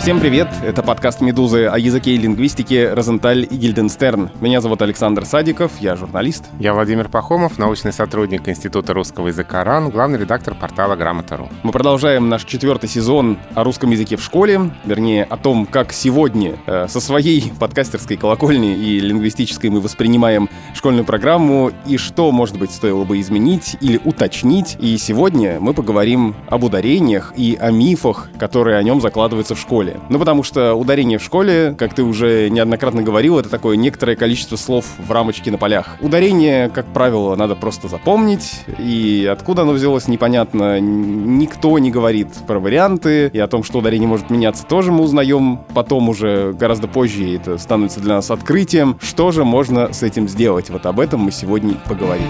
[0.00, 0.48] Всем привет!
[0.64, 4.30] Это подкаст «Медузы» о языке и лингвистике Розенталь и Гильденстерн.
[4.40, 6.46] Меня зовут Александр Садиков, я журналист.
[6.58, 11.50] Я Владимир Пахомов, научный сотрудник Института русского языка РАН, главный редактор портала «Грамота.ру».
[11.62, 16.56] Мы продолжаем наш четвертый сезон о русском языке в школе, вернее, о том, как сегодня
[16.64, 22.70] э, со своей подкастерской колокольни и лингвистической мы воспринимаем школьную программу и что, может быть,
[22.72, 24.78] стоило бы изменить или уточнить.
[24.80, 29.89] И сегодня мы поговорим об ударениях и о мифах, которые о нем закладываются в школе
[29.90, 30.00] школе.
[30.08, 34.56] Ну, потому что ударение в школе, как ты уже неоднократно говорил, это такое некоторое количество
[34.56, 35.96] слов в рамочке на полях.
[36.00, 40.80] Ударение, как правило, надо просто запомнить, и откуда оно взялось, непонятно.
[40.80, 45.60] Никто не говорит про варианты, и о том, что ударение может меняться, тоже мы узнаем
[45.74, 48.98] потом уже гораздо позже, и это становится для нас открытием.
[49.00, 50.70] Что же можно с этим сделать?
[50.70, 52.26] Вот об этом мы сегодня поговорим.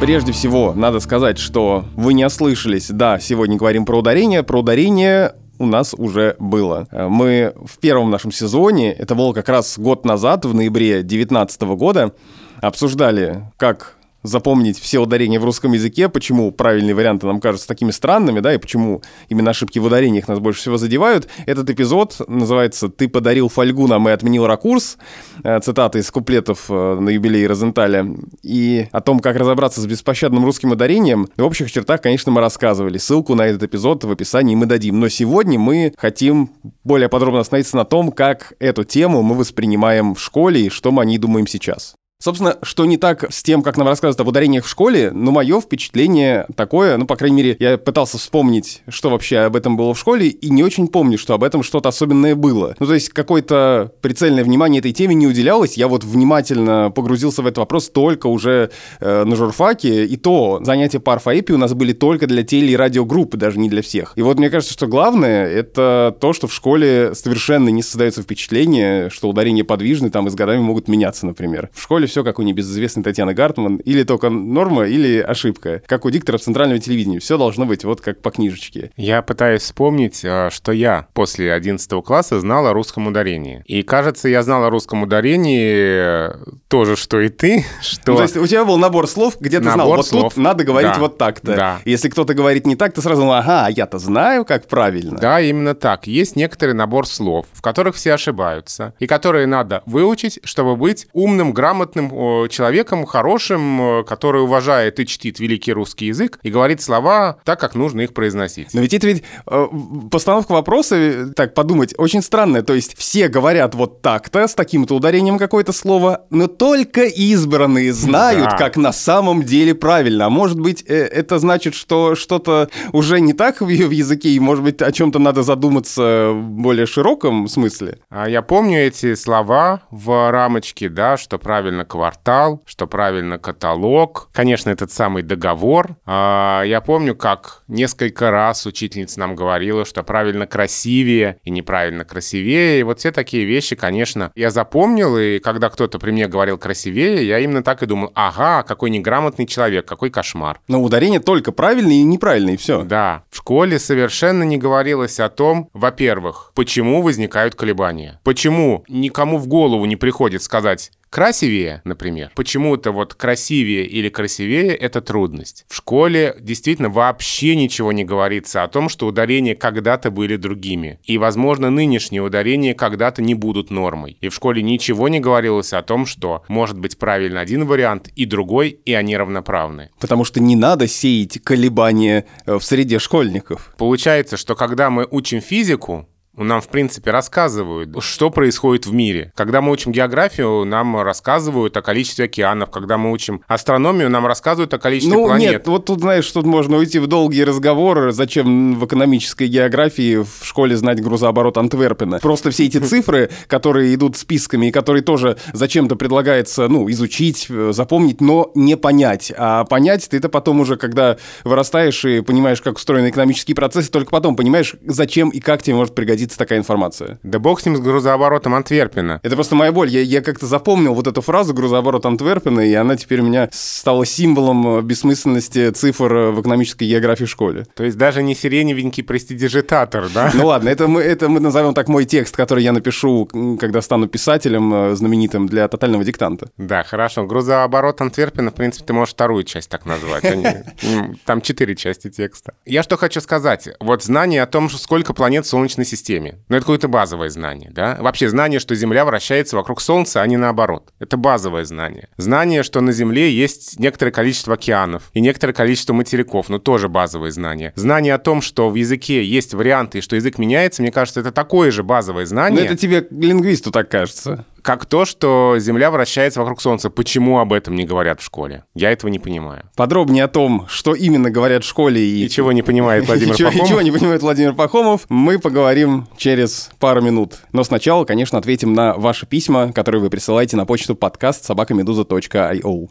[0.00, 2.88] Прежде всего, надо сказать, что вы не ослышались.
[2.88, 4.44] Да, сегодня говорим про ударение.
[4.44, 6.86] Про ударение у нас уже было.
[6.90, 11.62] Э, мы в первом нашем сезоне, это было как раз год назад, в ноябре 2019
[11.62, 12.14] года,
[12.60, 13.97] обсуждали, как
[14.28, 18.58] запомнить все ударения в русском языке, почему правильные варианты нам кажутся такими странными, да, и
[18.58, 21.28] почему именно ошибки в ударениях нас больше всего задевают.
[21.46, 24.98] Этот эпизод называется «Ты подарил фольгу нам и отменил ракурс»,
[25.42, 28.06] э, цитата из куплетов э, на юбилей Розенталя,
[28.42, 32.98] и о том, как разобраться с беспощадным русским ударением, в общих чертах, конечно, мы рассказывали.
[32.98, 35.00] Ссылку на этот эпизод в описании мы дадим.
[35.00, 36.50] Но сегодня мы хотим
[36.84, 41.02] более подробно остановиться на том, как эту тему мы воспринимаем в школе и что мы
[41.02, 41.94] о ней думаем сейчас.
[42.20, 45.60] Собственно, что не так с тем, как нам рассказывают об ударениях в школе, но мое
[45.60, 49.98] впечатление такое, ну, по крайней мере, я пытался вспомнить, что вообще об этом было в
[50.00, 52.74] школе, и не очень помню, что об этом что-то особенное было.
[52.80, 57.46] Ну, то есть какое-то прицельное внимание этой теме не уделялось, я вот внимательно погрузился в
[57.46, 61.92] этот вопрос только уже э, на журфаке, и то занятия по орфоэпии у нас были
[61.92, 64.14] только для теле- и радиогруппы, даже не для всех.
[64.16, 69.08] И вот мне кажется, что главное, это то, что в школе совершенно не создается впечатление,
[69.08, 71.70] что ударения подвижны, там, и с годами могут меняться, например.
[71.72, 75.82] В школе все как у небезызвестной Татьяны Гартман, или только норма, или ошибка.
[75.86, 77.18] Как у диктора центрального телевидения.
[77.18, 78.90] Все должно быть вот как по книжечке.
[78.96, 83.62] Я пытаюсь вспомнить, а, что я после 11 класса знал о русском ударении.
[83.66, 86.30] И кажется, я знал о русском ударении
[86.68, 88.12] тоже, что и ты, что...
[88.12, 90.34] Ну, то есть у тебя был набор слов, где ты набор знал, вот слов.
[90.34, 90.98] тут надо говорить да.
[90.98, 91.54] вот так-то.
[91.54, 91.78] Да.
[91.84, 95.18] Если кто-то говорит не так, ты сразу, ну, ага, я-то знаю, как правильно.
[95.18, 96.06] Да, именно так.
[96.06, 101.52] Есть некоторый набор слов, в которых все ошибаются, и которые надо выучить, чтобы быть умным,
[101.52, 107.60] грамотным, грамотным человеком, хорошим, который уважает и чтит великий русский язык и говорит слова так,
[107.60, 108.74] как нужно их произносить.
[108.74, 109.66] Но ведь это ведь э,
[110.10, 112.62] постановка вопроса, так подумать, очень странная.
[112.62, 118.50] То есть все говорят вот так-то, с таким-то ударением какое-то слово, но только избранные знают,
[118.50, 118.56] да.
[118.56, 120.26] как на самом деле правильно.
[120.26, 124.40] А может быть, э, это значит, что что-то уже не так в, в языке, и,
[124.40, 127.98] может быть, о чем-то надо задуматься в более широком смысле?
[128.10, 134.28] А я помню эти слова в рамочке, да, что правильно квартал, что правильно каталог.
[134.32, 135.96] Конечно, этот самый договор.
[136.06, 142.80] А, я помню, как несколько раз учительница нам говорила, что правильно красивее и неправильно красивее.
[142.80, 145.18] И вот все такие вещи, конечно, я запомнил.
[145.18, 149.46] И когда кто-то при мне говорил красивее, я именно так и думал, ага, какой неграмотный
[149.46, 150.60] человек, какой кошмар.
[150.68, 152.82] Но ударение только правильное и неправильное, и все.
[152.82, 153.24] Да.
[153.30, 158.20] В школе совершенно не говорилось о том, во-первых, почему возникают колебания.
[158.22, 162.30] Почему никому в голову не приходит сказать, Красивее, например.
[162.34, 165.64] Почему-то вот красивее или красивее— это трудность.
[165.68, 171.00] В школе действительно вообще ничего не говорится о том, что ударения когда-то были другими.
[171.04, 174.18] И, возможно, нынешние ударения когда-то не будут нормой.
[174.20, 178.26] И в школе ничего не говорилось о том, что может быть правильно один вариант и
[178.26, 179.90] другой, и они равноправны.
[180.00, 183.74] Потому что не надо сеять колебания э, в среде школьников.
[183.78, 186.08] Получается, что когда мы учим физику,
[186.44, 189.32] нам, в принципе, рассказывают, что происходит в мире.
[189.34, 192.70] Когда мы учим географию, нам рассказывают о количестве океанов.
[192.70, 195.52] Когда мы учим астрономию, нам рассказывают о количестве ну, планет.
[195.52, 200.44] Нет, вот тут, знаешь, тут можно уйти в долгий разговор, зачем в экономической географии в
[200.44, 202.18] школе знать грузооборот Антверпена.
[202.20, 207.72] Просто все эти цифры, которые идут списками и которые тоже зачем-то предлагается, ну, изучить, э,
[207.72, 209.32] запомнить, но не понять.
[209.36, 214.10] А понять ты это потом уже, когда вырастаешь и понимаешь, как устроены экономические процессы, только
[214.10, 217.18] потом понимаешь, зачем и как тебе может пригодиться пригодится такая информация.
[217.22, 219.20] Да бог с ним с грузооборотом Антверпена.
[219.22, 219.88] Это просто моя боль.
[219.88, 224.04] Я, я как-то запомнил вот эту фразу «грузооборот Антверпена», и она теперь у меня стала
[224.06, 227.66] символом бессмысленности цифр в экономической географии в школе.
[227.74, 230.30] То есть даже не сиреневенький престидижитатор, да?
[230.34, 233.28] Ну ладно, это мы, это мы назовем так мой текст, который я напишу,
[233.58, 236.48] когда стану писателем э, знаменитым для тотального диктанта.
[236.58, 237.26] Да, хорошо.
[237.26, 240.24] Грузооборот Антверпена, в принципе, ты можешь вторую часть так назвать.
[241.24, 242.54] Там четыре части текста.
[242.66, 243.68] Я что хочу сказать.
[243.80, 246.17] Вот знание о том, сколько планет в Солнечной системе.
[246.20, 247.96] Ну, это какое-то базовое знание, да?
[248.00, 250.92] Вообще знание, что Земля вращается вокруг Солнца, а не наоборот.
[250.98, 252.08] Это базовое знание.
[252.16, 257.30] Знание, что на Земле есть некоторое количество океанов и некоторое количество материков, ну, тоже базовое
[257.30, 257.72] знание.
[257.76, 261.32] Знание о том, что в языке есть варианты и что язык меняется, мне кажется, это
[261.32, 262.60] такое же базовое знание.
[262.60, 266.90] Ну, это тебе, лингвисту, так кажется как то, что Земля вращается вокруг Солнца.
[266.90, 268.64] Почему об этом не говорят в школе?
[268.74, 269.62] Я этого не понимаю.
[269.74, 272.26] Подробнее о том, что именно говорят в школе и...
[272.26, 273.66] И чего не понимает Владимир Пахомов.
[273.66, 277.36] Чего не понимает Владимир Пахомов, мы поговорим через пару минут.
[277.52, 282.90] Но сначала, конечно, ответим на ваши письма, которые вы присылаете на почту подкаст собакамедуза.io.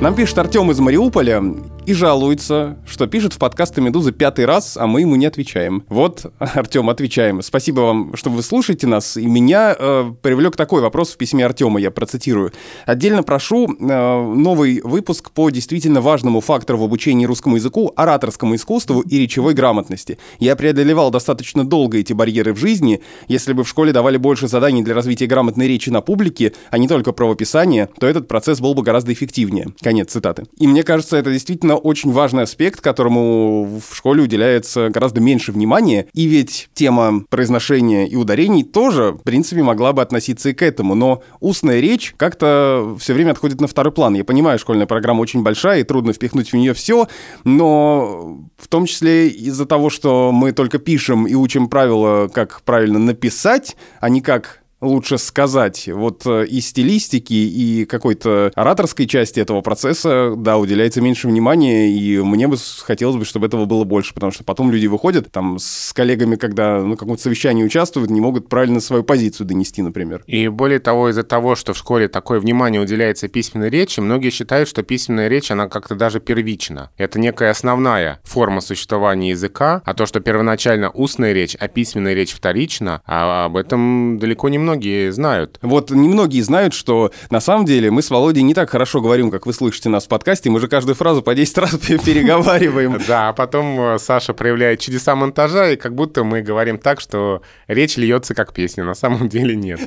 [0.00, 1.40] Нам пишет Артем из Мариуполя
[1.86, 5.84] и жалуется, что пишет в подкасты «Медузы» пятый раз, а мы ему не отвечаем.
[5.88, 7.42] Вот, Артем, отвечаем.
[7.42, 9.18] Спасибо вам, что вы слушаете нас.
[9.18, 12.52] И меня э, привлек такой вопрос в письме Артема, я процитирую.
[12.86, 19.00] «Отдельно прошу э, новый выпуск по действительно важному фактору в обучении русскому языку, ораторскому искусству
[19.00, 20.18] и речевой грамотности.
[20.38, 23.02] Я преодолевал достаточно долго эти барьеры в жизни.
[23.28, 26.88] Если бы в школе давали больше заданий для развития грамотной речи на публике, а не
[26.88, 29.74] только правописания, то этот процесс был бы гораздо эффективнее».
[29.82, 30.44] Конец цитаты.
[30.58, 35.52] И мне кажется, это действительно действительно очень важный аспект, которому в школе уделяется гораздо меньше
[35.52, 36.06] внимания.
[36.12, 40.94] И ведь тема произношения и ударений тоже, в принципе, могла бы относиться и к этому.
[40.94, 44.14] Но устная речь как-то все время отходит на второй план.
[44.14, 47.08] Я понимаю, школьная программа очень большая, и трудно впихнуть в нее все,
[47.44, 52.98] но в том числе из-за того, что мы только пишем и учим правила, как правильно
[52.98, 55.88] написать, а не как лучше сказать.
[55.88, 62.18] Вот э, и стилистики, и какой-то ораторской части этого процесса, да, уделяется меньше внимания, и
[62.18, 65.92] мне бы хотелось бы, чтобы этого было больше, потому что потом люди выходят там с
[65.92, 70.22] коллегами, когда ну, каком-то совещании участвуют, не могут правильно свою позицию донести, например.
[70.26, 74.68] И более того, из-за того, что в школе такое внимание уделяется письменной речи, многие считают,
[74.68, 76.90] что письменная речь, она как-то даже первична.
[76.96, 82.32] Это некая основная форма существования языка, а то, что первоначально устная речь, а письменная речь
[82.32, 85.58] вторична, а об этом далеко не немногие знают.
[85.62, 89.46] Вот немногие знают, что на самом деле мы с Володей не так хорошо говорим, как
[89.46, 90.50] вы слышите нас в подкасте.
[90.50, 93.00] Мы же каждую фразу по 10 раз переговариваем.
[93.06, 97.42] Да, а потом э, Саша проявляет чудеса монтажа, и как будто мы говорим так, что
[97.68, 98.84] речь льется как песня.
[98.84, 99.80] На самом деле нет.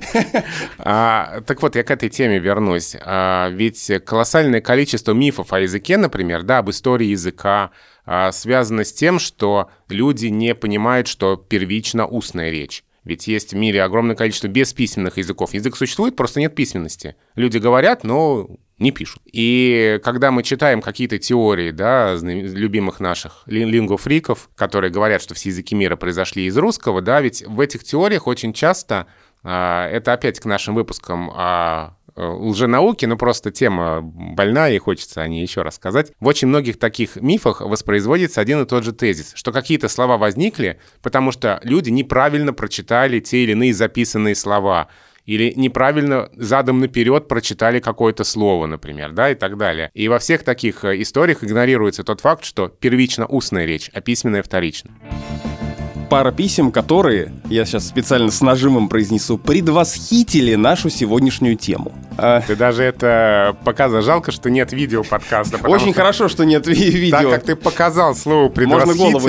[0.78, 2.95] А, так вот, я к этой теме вернусь.
[3.01, 7.72] А, ведь колоссальное количество мифов о языке, например, да, об истории языка,
[8.06, 12.84] а, связано с тем, что люди не понимают, что первично устная речь.
[13.07, 15.54] Ведь есть в мире огромное количество бесписьменных языков.
[15.54, 17.15] Язык существует, просто нет письменности.
[17.36, 18.50] Люди говорят, но
[18.80, 19.21] не пишут.
[19.31, 25.74] И когда мы читаем какие-то теории, да, любимых наших лингофриков, которые говорят, что все языки
[25.74, 29.07] мира произошли из русского, да, ведь в этих теориях очень часто,
[29.42, 35.28] а, это опять к нашим выпускам о лженауки, но просто тема больная, и хочется о
[35.28, 36.12] ней еще рассказать.
[36.19, 40.80] В очень многих таких мифах воспроизводится один и тот же тезис, что какие-то слова возникли,
[41.02, 44.88] потому что люди неправильно прочитали те или иные записанные слова,
[45.25, 49.92] или неправильно задом наперед прочитали какое-то слово, например, да, и так далее.
[49.94, 54.42] И во всех таких э, историях игнорируется тот факт, что первично устная речь, а письменная
[54.42, 54.92] вторично
[56.07, 61.92] пара писем, которые, я сейчас специально с нажимом произнесу, предвосхитили нашу сегодняшнюю тему.
[62.18, 64.01] А, ты даже это показал.
[64.01, 65.57] Жалко, что нет видео подкаста.
[65.68, 67.18] Очень что хорошо, что нет видео.
[67.18, 69.27] Так как ты показал слово предвосхитили, Можно голову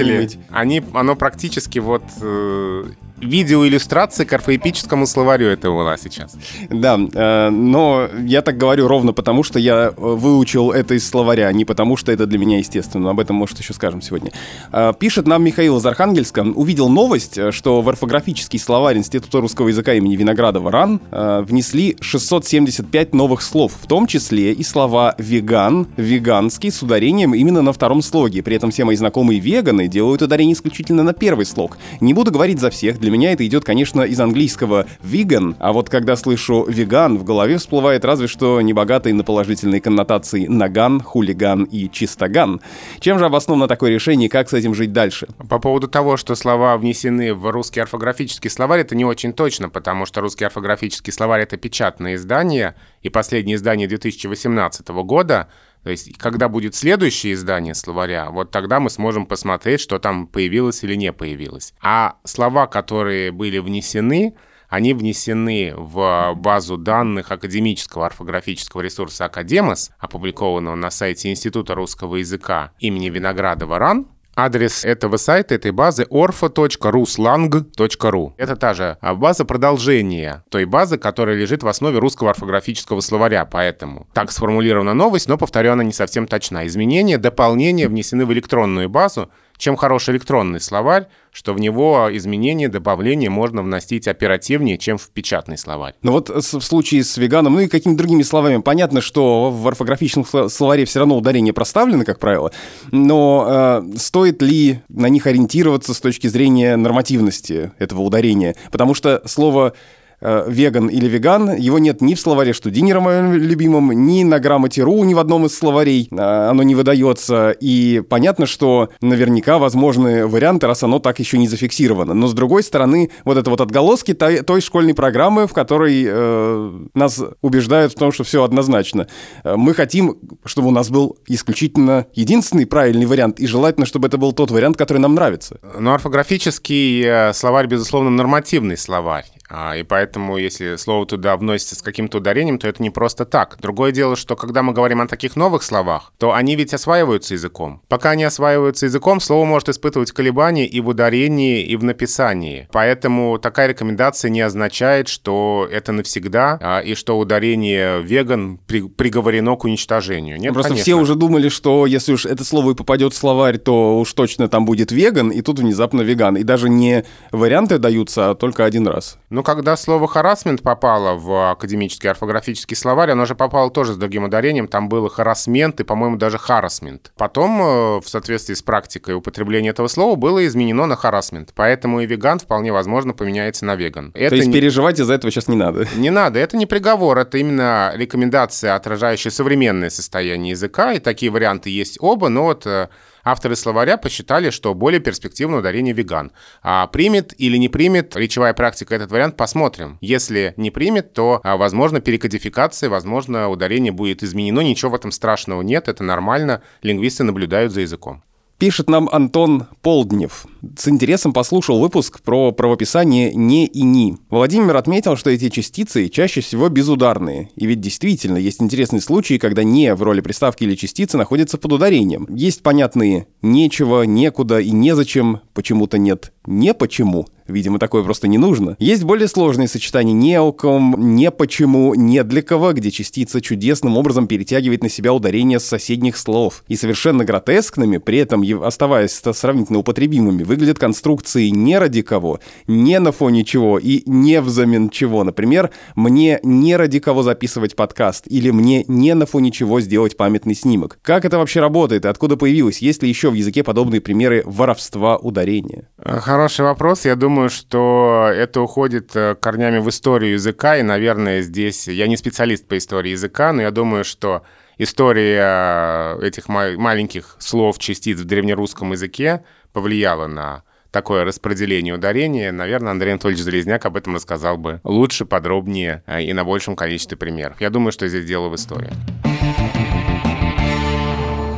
[0.50, 2.84] они, оно практически вот э,
[3.20, 6.36] видеоиллюстрации к орфоэпическому словарю это была сейчас.
[6.70, 11.52] Да, э, но я так говорю ровно потому, что я выучил это из словаря, а
[11.52, 13.10] не потому, что это для меня естественно.
[13.10, 14.32] Об этом, может, еще скажем сегодня.
[14.72, 16.40] Э, пишет нам Михаил из Архангельска.
[16.40, 23.14] Увидел новость, что в орфографический словарь Института русского языка имени Виноградова РАН э, внесли 675
[23.14, 28.42] новых слов, в том числе и слова «веган», «веганский» с ударением именно на втором слоге.
[28.42, 31.78] При этом все мои знакомые веганы делают ударение исключительно на первый слог.
[32.00, 35.72] Не буду говорить за всех, для для меня это идет, конечно, из английского vegan, а
[35.72, 41.64] вот когда слышу веган, в голове всплывает разве что небогатые на положительные коннотации наган, хулиган
[41.64, 42.60] и чистоган.
[43.00, 45.26] Чем же обосновано такое решение как с этим жить дальше?
[45.48, 50.04] По поводу того, что слова внесены в русский орфографический словарь, это не очень точно, потому
[50.04, 55.48] что русский орфографический словарь— это печатное издание, и последнее издание 2018 года—
[55.88, 60.84] То есть, когда будет следующее издание словаря, вот тогда мы сможем посмотреть, что там появилось
[60.84, 61.72] или не появилось.
[61.80, 64.34] А слова, которые были внесены,
[64.68, 72.72] они внесены в базу данных академического орфографического ресурса «Академос», опубликованного на сайте Института русского языка
[72.78, 74.08] имени Виноградова РАН,
[74.40, 78.32] Адрес этого сайта, этой базы orfo.ruslang.ru.
[78.36, 83.44] Это та же а, база продолжения той базы, которая лежит в основе русского орфографического словаря,
[83.46, 86.68] поэтому так сформулирована новость, но, повторю, она не совсем точна.
[86.68, 89.28] Изменения, дополнения внесены в электронную базу,
[89.58, 95.58] чем хороший электронный словарь, что в него изменения, добавления можно вносить оперативнее, чем в печатный
[95.58, 95.94] словарь.
[96.02, 100.48] Ну вот в случае с веганом, ну и какими-то другими словами, понятно, что в орфографическом
[100.48, 102.52] словаре все равно ударения проставлены, как правило,
[102.90, 108.56] но э, стоит ли на них ориентироваться с точки зрения нормативности этого ударения?
[108.70, 109.74] Потому что слово Э,
[110.20, 115.04] веган или веган, его нет ни в словаре Штудинера, моем любимом, ни на грамоте РУ,
[115.04, 117.50] ни в одном из словарей э, оно не выдается.
[117.50, 122.14] И понятно, что наверняка возможны варианты, раз оно так еще не зафиксировано.
[122.14, 126.86] Но с другой стороны, вот это вот отголоски той, той школьной программы, в которой э,
[126.94, 129.06] нас убеждают в том, что все однозначно.
[129.44, 134.18] Э, мы хотим, чтобы у нас был исключительно единственный правильный вариант, и желательно, чтобы это
[134.18, 135.60] был тот вариант, который нам нравится.
[135.78, 139.26] Но орфографический словарь, безусловно, нормативный словарь.
[139.48, 143.58] А, и поэтому, если слово туда вносится с каким-то ударением, то это не просто так.
[143.60, 147.82] Другое дело, что когда мы говорим о таких новых словах, то они ведь осваиваются языком.
[147.88, 152.68] Пока они осваиваются языком, слово может испытывать колебания и в ударении, и в написании.
[152.72, 159.56] Поэтому такая рекомендация не означает, что это навсегда, а, и что ударение веган при, приговорено
[159.56, 160.38] к уничтожению.
[160.38, 160.84] Нет, Просто конечно.
[160.84, 164.48] все уже думали, что если уж это слово и попадет в словарь, то уж точно
[164.48, 166.36] там будет веган, и тут внезапно веган.
[166.36, 169.18] И даже не варианты даются, а только один раз.
[169.38, 174.24] Ну, когда слово «харасмент» попало в академический орфографический словарь, оно же попало тоже с другим
[174.24, 174.66] ударением.
[174.66, 177.12] Там было «харасмент» и, по-моему, даже «харасмент».
[177.16, 181.52] Потом, э, в соответствии с практикой употребления этого слова, было изменено на «харасмент».
[181.54, 184.10] Поэтому и «веган» вполне возможно поменяется на «веган».
[184.14, 184.54] Это То есть не...
[184.54, 185.86] переживать из-за этого сейчас не надо?
[185.94, 186.40] Не надо.
[186.40, 190.94] Это не приговор, это именно рекомендация, отражающая современное состояние языка.
[190.94, 192.88] И такие варианты есть оба, но вот э,
[193.30, 196.32] Авторы словаря посчитали, что более перспективно ударение «веган».
[196.62, 199.98] А примет или не примет речевая практика этот вариант, посмотрим.
[200.00, 204.60] Если не примет, то, а, возможно, перекодификация, возможно, ударение будет изменено.
[204.60, 206.62] Ничего в этом страшного нет, это нормально.
[206.80, 208.22] Лингвисты наблюдают за языком.
[208.58, 210.44] Пишет нам Антон Полднев.
[210.76, 214.16] С интересом послушал выпуск про правописание «не» и «ни».
[214.30, 217.50] Владимир отметил, что эти частицы чаще всего безударные.
[217.54, 221.74] И ведь действительно есть интересные случаи, когда «не» в роли приставки или частицы находится под
[221.74, 222.26] ударением.
[222.28, 228.76] Есть понятные «нечего», «некуда» и «незачем», почему-то нет «не почему», Видимо, такое просто не нужно.
[228.78, 233.96] Есть более сложные сочетания «не о ком», «не почему», «не для кого», где частица чудесным
[233.96, 236.64] образом перетягивает на себя ударение с соседних слов.
[236.68, 243.12] И совершенно гротескными, при этом оставаясь сравнительно употребимыми, выглядят конструкции «не ради кого», «не на
[243.12, 245.24] фоне чего» и «не взамен чего».
[245.24, 250.54] Например, «мне не ради кого записывать подкаст» или «мне не на фоне чего сделать памятный
[250.54, 250.98] снимок».
[251.02, 252.78] Как это вообще работает и откуда появилось?
[252.78, 255.88] Есть ли еще в языке подобные примеры воровства ударения?
[256.02, 257.04] Хороший вопрос.
[257.04, 261.86] Я думаю, думаю, что это уходит э, корнями в историю языка, и, наверное, здесь...
[261.86, 264.42] Я не специалист по истории языка, но я думаю, что
[264.76, 272.90] история э, этих маленьких слов, частиц в древнерусском языке повлияла на такое распределение ударения, наверное,
[272.90, 277.60] Андрей Анатольевич Залезняк об этом рассказал бы лучше, подробнее э, и на большем количестве примеров.
[277.60, 278.90] Я думаю, что здесь дело в истории.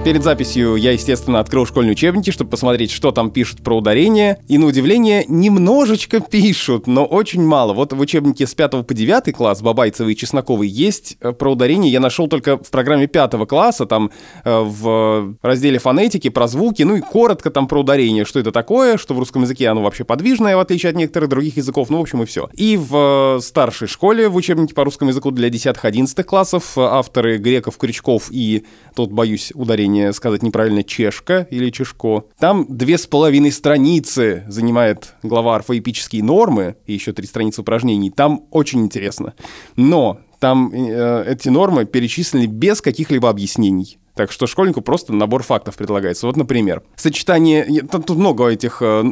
[0.03, 4.39] Перед записью я, естественно, открыл школьные учебники, чтобы посмотреть, что там пишут про ударение.
[4.49, 7.75] И, на удивление, немножечко пишут, но очень мало.
[7.75, 11.93] Вот в учебнике с 5 по 9 класс Бабайцевой и Чесноковой есть э, про ударение.
[11.93, 14.11] Я нашел только в программе 5 класса, там
[14.43, 18.97] э, в разделе фонетики про звуки, ну и коротко там про ударение, что это такое,
[18.97, 22.01] что в русском языке оно вообще подвижное, в отличие от некоторых других языков, ну, в
[22.01, 22.49] общем, и все.
[22.55, 27.77] И в э, старшей школе в учебнике по русскому языку для 10-11 классов авторы Греков,
[27.77, 28.65] Крючков и,
[28.97, 32.25] тут боюсь, ударение ударение сказать неправильно чешка или чешко.
[32.39, 38.11] Там две с половиной страницы занимает глава орфоэпические нормы и еще три страницы упражнений.
[38.11, 39.35] Там очень интересно.
[39.77, 43.99] Но там э, эти нормы перечислены без каких-либо объяснений.
[44.15, 46.27] Так что школьнику просто набор фактов предлагается.
[46.27, 47.83] Вот, например, сочетание...
[47.91, 49.05] Тут много этих э,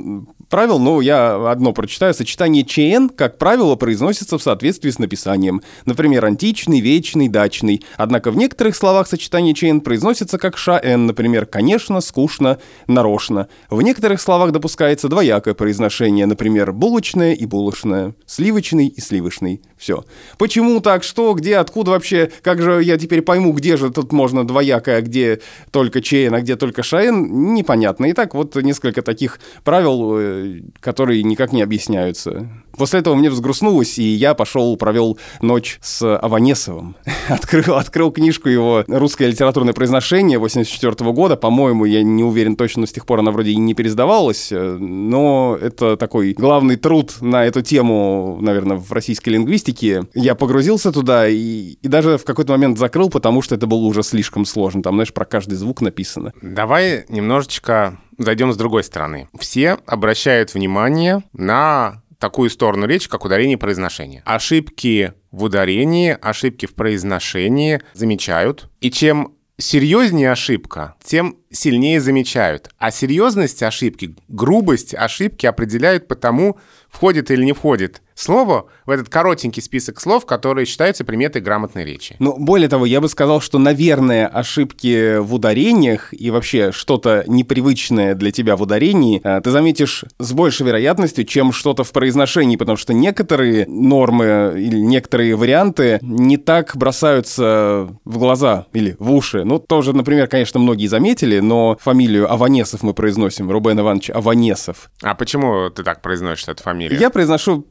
[0.49, 2.15] правил, но я одно прочитаю.
[2.15, 5.63] Сочетание ЧН, как правило, произносится в соответствии с написанием.
[5.85, 7.85] Например, античный, вечный, дачный.
[7.97, 13.49] Однако в некоторых словах сочетание ЧН произносится как ШН, например, конечно, скучно, нарочно.
[13.71, 19.63] В некоторых словах допускается двоякое произношение, например, булочное и булочное, сливочный и сливочный.
[19.77, 20.05] Все.
[20.39, 24.47] Почему так, что, где, откуда вообще, как же я теперь пойму, где же тут можно
[24.47, 25.41] двоякое, а где
[25.71, 28.07] только ЧН, а где только ШН, непонятно.
[28.07, 32.49] И так вот несколько таких правил, э, которые никак не объясняются.
[32.79, 36.97] После этого мне взгрустнулось, и я пошел, провел ночь с Аванесовым.
[37.29, 41.37] открыл, открыл книжку его «Русское литературное произношение» 84 года.
[41.37, 44.51] По-моему, я не уверен точно, но с тех пор она вроде и не пересдавалась.
[44.53, 50.05] Но это такой главный труд на эту тему, наверное, в российской лингвистике.
[50.15, 54.03] Я погрузился туда и, и даже в какой-то момент закрыл, потому что это было уже
[54.03, 54.83] слишком сложно.
[54.83, 56.33] Там, знаешь, про каждый звук написано.
[56.41, 59.29] Давай немножечко зайдем с другой стороны.
[59.39, 64.23] Все обращают внимание на такую сторону речи, как ударение и произношение.
[64.25, 68.69] Ошибки в ударении, ошибки в произношении замечают.
[68.81, 72.71] И чем серьезнее ошибка, тем сильнее замечают.
[72.79, 79.09] А серьезность ошибки, грубость ошибки определяют по тому, входит или не входит слово в этот
[79.09, 82.17] коротенький список слов, которые считаются приметой грамотной речи.
[82.19, 88.15] Ну, более того, я бы сказал, что, наверное, ошибки в ударениях и вообще что-то непривычное
[88.15, 92.77] для тебя в ударении э, ты заметишь с большей вероятностью, чем что-то в произношении, потому
[92.77, 99.45] что некоторые нормы или некоторые варианты не так бросаются в глаза или в уши.
[99.45, 104.91] Ну, тоже, например, конечно, многие заметили, но фамилию Аванесов мы произносим, Рубен Иванович Аванесов.
[105.03, 106.99] А почему ты так произносишь эту фамилию?
[106.99, 107.67] Я произношу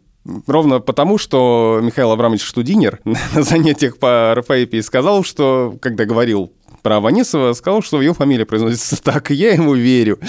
[0.46, 6.52] Ровно потому, что Михаил Абрамович Штудинер на занятиях по РФАЭПИ сказал, что, когда говорил
[6.88, 10.20] про Аванесова, сказал, что его фамилия произносится так, и я ему верю.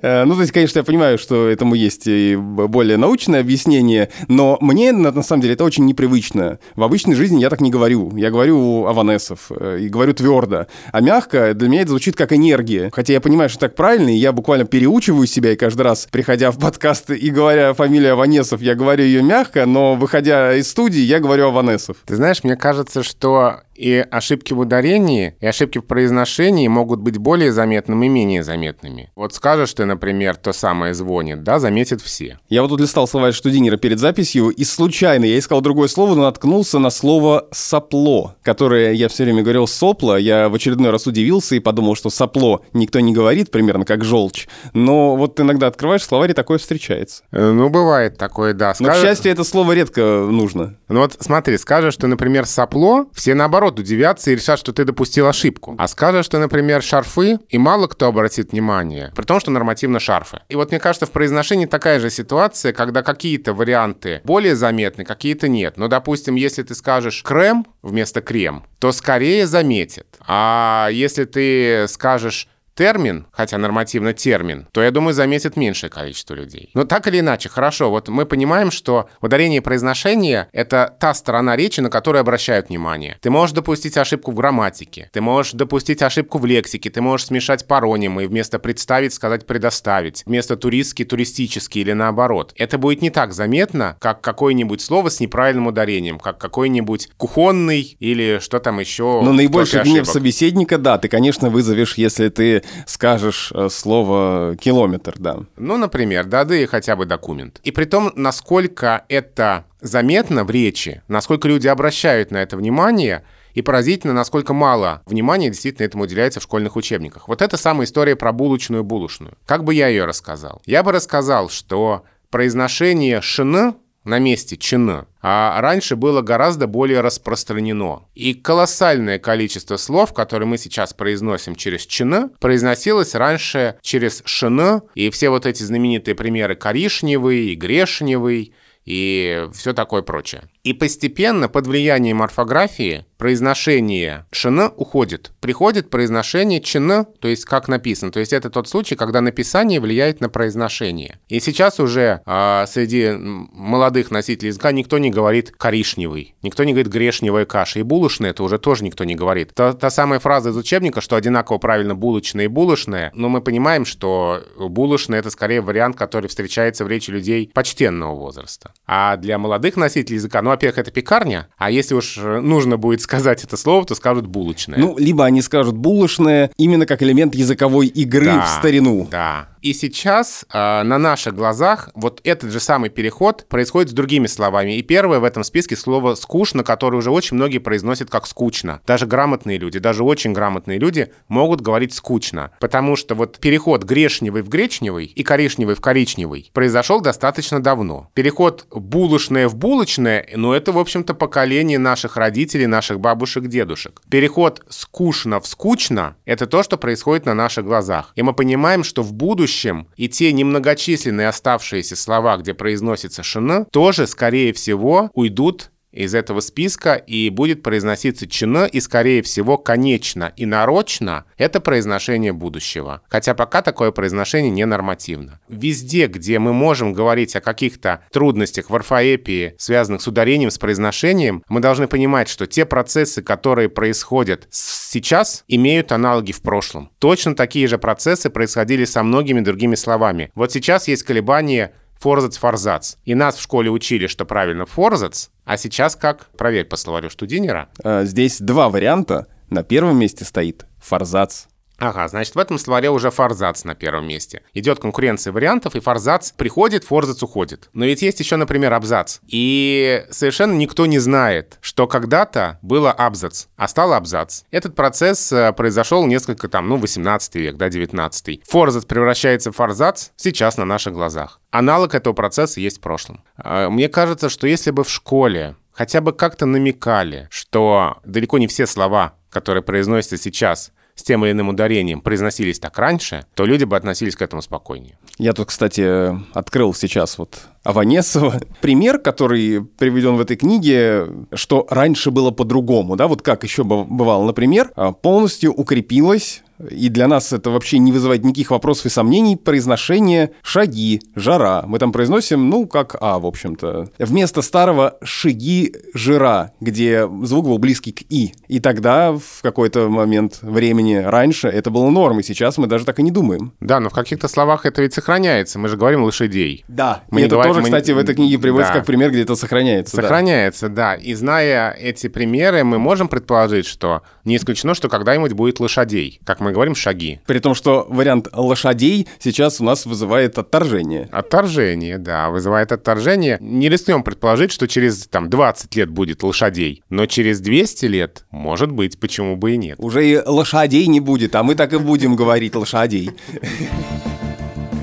[0.00, 4.56] Э, ну, то есть, конечно, я понимаю, что этому есть и более научное объяснение, но
[4.60, 6.60] мне, на, самом деле, это очень непривычно.
[6.76, 8.16] В обычной жизни я так не говорю.
[8.16, 10.68] Я говорю Аванесов э, и говорю твердо.
[10.92, 12.90] А мягко для меня это звучит как энергия.
[12.92, 16.52] Хотя я понимаю, что так правильно, и я буквально переучиваю себя, и каждый раз, приходя
[16.52, 21.18] в подкаст и говоря фамилию Аванесов, я говорю ее мягко, но выходя из студии, я
[21.18, 21.96] говорю Аванесов.
[22.06, 27.18] Ты знаешь, мне кажется, что и ошибки в ударении, и ошибки в произношении могут быть
[27.18, 29.10] более заметными и менее заметными.
[29.14, 32.38] Вот скажешь ты, например, то самое звонит, да, заметят все.
[32.48, 36.22] Я вот тут листал слова Штудинера перед записью, и случайно я искал другое слово, но
[36.22, 40.16] наткнулся на слово «сопло», которое я все время говорил «сопло».
[40.16, 44.46] Я в очередной раз удивился и подумал, что «сопло» никто не говорит, примерно как «желчь».
[44.72, 47.24] Но вот иногда открываешь словарь, и такое встречается.
[47.32, 48.74] Э, ну, бывает такое, да.
[48.74, 48.94] Скажешь...
[48.94, 50.00] Но, к счастью, это слово редко
[50.30, 50.76] нужно.
[50.88, 54.84] Ну вот смотри, скажешь, что, например, «сопло», все наоборот наоборот, удивятся и решат, что ты
[54.84, 55.74] допустил ошибку.
[55.78, 60.40] А скажешь, что, например, шарфы, и мало кто обратит внимание, при том, что нормативно шарфы.
[60.48, 65.48] И вот мне кажется, в произношении такая же ситуация, когда какие-то варианты более заметны, какие-то
[65.48, 65.76] нет.
[65.76, 70.06] Но, допустим, если ты скажешь крем вместо крем, то скорее заметят.
[70.26, 76.70] А если ты скажешь термин, хотя нормативно термин, то, я думаю, заметит меньшее количество людей.
[76.74, 81.56] Но так или иначе, хорошо, вот мы понимаем, что ударение и произношение— это та сторона
[81.56, 83.18] речи, на которую обращают внимание.
[83.20, 87.66] Ты можешь допустить ошибку в грамматике, ты можешь допустить ошибку в лексике, ты можешь смешать
[87.66, 92.52] паронимы и вместо «представить» сказать «предоставить», вместо «туристский»— «туристический» или наоборот.
[92.56, 98.40] Это будет не так заметно, как какое-нибудь слово с неправильным ударением, как какой-нибудь кухонный или
[98.40, 99.22] что там еще.
[99.22, 105.38] Но наибольший гнев собеседника, да, ты, конечно, вызовешь, если ты скажешь э, слово «километр», да.
[105.56, 107.60] Ну, например, да, да и хотя бы документ.
[107.64, 113.24] И при том, насколько это заметно в речи, насколько люди обращают на это внимание,
[113.54, 117.28] и поразительно, насколько мало внимания действительно этому уделяется в школьных учебниках.
[117.28, 119.34] Вот это самая история про булочную-булочную.
[119.46, 120.60] Как бы я ее рассказал?
[120.66, 128.04] Я бы рассказал, что произношение «шн» на месте «чн», а раньше было гораздо более распространено.
[128.14, 135.10] И колоссальное количество слов, которые мы сейчас произносим через «чн», произносилось раньше через «шн», и
[135.10, 138.54] все вот эти знаменитые примеры «коришневый» и «грешневый»,
[138.84, 140.42] и все такое прочее.
[140.62, 145.32] И постепенно под влиянием орфографии произношение «шн» уходит.
[145.40, 148.12] Приходит произношение «чн», то есть как написано.
[148.12, 151.18] То есть это тот случай, когда написание влияет на произношение.
[151.28, 156.92] И сейчас уже а, среди молодых носителей языка никто не говорит «коричневый», никто не говорит
[156.92, 157.80] «грешневая каша».
[157.80, 159.54] И «булочная» это уже тоже никто не говорит.
[159.54, 163.86] Та, та самая фраза из учебника, что одинаково правильно «булочная» и «булочная», но мы понимаем,
[163.86, 168.73] что «булочная»— это скорее вариант, который встречается в речи людей почтенного возраста.
[168.86, 173.42] А для молодых носителей языка, ну, во-первых, это пекарня, а если уж нужно будет сказать
[173.42, 174.78] это слово, то скажут булочная.
[174.78, 179.08] Ну, либо они скажут булочная именно как элемент языковой игры да, в старину.
[179.10, 179.48] Да.
[179.64, 184.76] И сейчас э, на наших глазах вот этот же самый переход происходит с другими словами.
[184.76, 188.82] И первое в этом списке слово «скучно», которое уже очень многие произносят как «скучно».
[188.86, 192.50] Даже грамотные люди, даже очень грамотные люди могут говорить «скучно».
[192.60, 198.10] Потому что вот переход грешневый в гречневый и коричневый в коричневый произошел достаточно давно.
[198.12, 204.02] Переход булочное в булочное, ну это, в общем-то, поколение наших родителей, наших бабушек, дедушек.
[204.10, 208.12] Переход скучно в скучно— это то, что происходит на наших глазах.
[208.14, 209.53] И мы понимаем, что в будущем
[209.96, 216.94] и те немногочисленные оставшиеся слова, где произносится «шн», тоже, скорее всего, уйдут из этого списка
[216.94, 223.02] и будет произноситься чина и, скорее всего, конечно и нарочно это произношение будущего.
[223.08, 225.40] Хотя пока такое произношение не нормативно.
[225.48, 231.42] Везде, где мы можем говорить о каких-то трудностях в орфоэпии, связанных с ударением, с произношением,
[231.48, 236.90] мы должны понимать, что те процессы, которые происходят сейчас, имеют аналоги в прошлом.
[236.98, 240.30] Точно такие же процессы происходили со многими другими словами.
[240.34, 241.72] Вот сейчас есть колебания
[242.04, 242.96] форзац, форзац.
[243.06, 246.28] И нас в школе учили, что правильно форзац, а сейчас как?
[246.36, 247.70] Проверь по словарю Штудинера.
[247.82, 249.26] А, здесь два варианта.
[249.48, 251.46] На первом месте стоит форзац.
[251.78, 254.42] Ага, значит, в этом словаре уже форзац на первом месте.
[254.52, 257.68] Идет конкуренция вариантов, и форзац приходит, форзац уходит.
[257.72, 259.18] Но ведь есть еще, например, абзац.
[259.26, 264.42] И совершенно никто не знает, что когда-то было абзац, а стал абзац.
[264.50, 270.10] Этот процесс э, произошел несколько там, ну, 18 век, да, 19 Форзац превращается в форзац
[270.16, 271.40] сейчас на наших глазах.
[271.50, 273.24] Аналог этого процесса есть в прошлом.
[273.36, 278.46] А, мне кажется, что если бы в школе хотя бы как-то намекали, что далеко не
[278.46, 283.64] все слова, которые произносятся сейчас, с тем или иным ударением произносились так раньше, то люди
[283.64, 284.96] бы относились к этому спокойнее.
[285.18, 288.40] Я тут, кстати, открыл сейчас вот Аванесова.
[288.60, 294.24] Пример, который приведен в этой книге, что раньше было по-другому, да, вот как еще бывало,
[294.24, 299.36] например, а, полностью укрепилась и для нас это вообще не вызывает никаких вопросов и сомнений,
[299.36, 301.64] произношение «шаги», «жара».
[301.66, 303.90] Мы там произносим, ну, как «а», в общем-то.
[303.98, 308.34] Вместо старого «шаги», «жира», где звук был близкий к «и».
[308.48, 312.22] И тогда, в какой-то момент времени раньше, это было нормой.
[312.22, 313.52] Сейчас мы даже так и не думаем.
[313.60, 315.58] Да, но в каких-то словах это ведь сохраняется.
[315.58, 316.64] Мы же говорим «лошадей».
[316.68, 317.66] Да, мы и это говорим, тоже, мы...
[317.66, 318.78] кстати, в этой книге приводится да.
[318.78, 319.96] как пример, где это сохраняется.
[319.96, 320.74] Сохраняется, да.
[320.74, 320.94] да.
[320.94, 326.40] И зная эти примеры, мы можем предположить, что не исключено, что когда-нибудь будет «лошадей», как
[326.44, 327.20] мы говорим шаги.
[327.26, 331.08] При том, что вариант лошадей сейчас у нас вызывает отторжение.
[331.10, 333.38] Отторжение, да, вызывает отторжение.
[333.40, 338.70] Не рискнем предположить, что через там 20 лет будет лошадей, но через 200 лет, может
[338.70, 339.76] быть, почему бы и нет.
[339.78, 343.10] Уже и лошадей не будет, а мы так и будем говорить лошадей.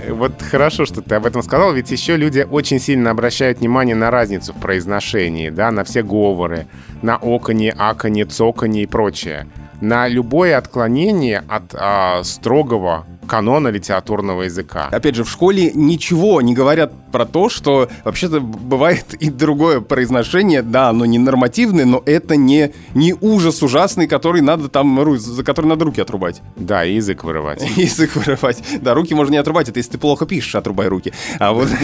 [0.10, 4.12] Вот хорошо, что ты об этом сказал, ведь еще люди очень сильно обращают внимание на
[4.12, 6.68] разницу в произношении, да, на все говоры,
[7.02, 9.48] на оконе, аконе, цоконе и прочее
[9.82, 14.90] на любое отклонение от а, строгого канона литературного языка.
[14.92, 20.62] Опять же, в школе ничего не говорят про то, что вообще-то бывает и другое произношение,
[20.62, 25.68] да, оно не нормативное, но это не, не ужас ужасный, который надо там, за который
[25.68, 26.42] надо руки отрубать.
[26.58, 27.64] Да, и язык вырывать.
[27.78, 28.62] Язык вырывать.
[28.82, 31.14] Да, руки можно не отрубать, это если ты плохо пишешь, отрубай руки.
[31.40, 31.70] А вот...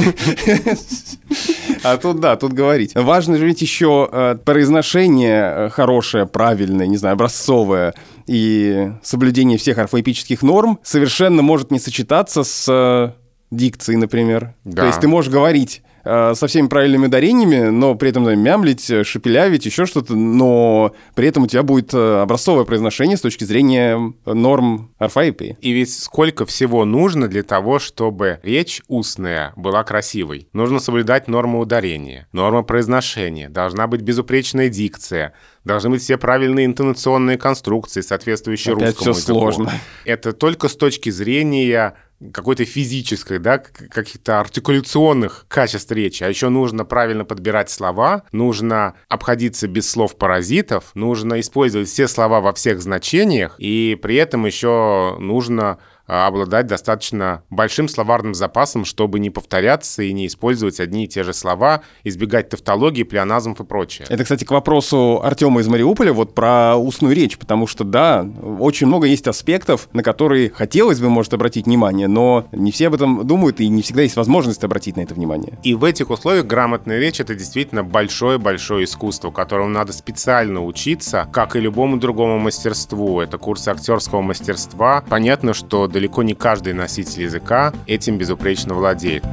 [1.84, 2.96] А тут, да, тут говорить.
[2.96, 7.94] Важно же ведь еще э, произношение э, хорошее, правильное, не знаю, образцовое
[8.28, 13.14] и соблюдение всех орфоэпических норм совершенно может не сочетаться с э,
[13.50, 14.54] дикцией, например.
[14.66, 14.84] Да.
[14.84, 18.90] То есть ты можешь говорить Э, со всеми правильными ударениями, но при этом да, мямлить,
[18.90, 23.44] э, шепелявить, еще что-то, но при этом у тебя будет э, образцовое произношение с точки
[23.44, 25.58] зрения норм орфоэпии.
[25.60, 30.48] И ведь сколько всего нужно для того, чтобы речь устная была красивой?
[30.54, 35.34] Нужно соблюдать нормы ударения, нормы произношения, должна быть безупречная дикция,
[35.66, 39.40] должны быть все правильные интонационные конструкции, соответствующие Опять русскому все языку.
[39.40, 39.72] сложно.
[40.06, 41.96] Это только с точки зрения
[42.34, 49.68] какой-то физической, да, каких-то артикуляционных качеств речи, а еще нужно правильно подбирать слова, нужно обходиться
[49.68, 56.68] без слов-паразитов, нужно использовать все слова во всех значениях, и при этом еще нужно обладать
[56.68, 61.82] достаточно большим словарным запасом, чтобы не повторяться и не использовать одни и те же слова,
[62.04, 64.08] избегать тавтологии, плеоназмов и прочее.
[64.10, 68.28] Это, кстати, к вопросу Артема из Мариуполя вот про устную речь, потому что, да,
[68.60, 72.96] очень много есть аспектов, на которые хотелось бы, может, обратить внимание, но не все об
[72.96, 75.60] этом думают, и не всегда есть возможность обратить на это внимание.
[75.64, 81.56] И в этих условиях грамотная речь— это действительно большое-большое искусство, которому надо специально учиться, как
[81.56, 83.20] и любому другому мастерству.
[83.20, 85.04] Это курсы актерского мастерства.
[85.10, 89.24] Понятно, что далеко не каждый носитель языка этим безупречно владеет.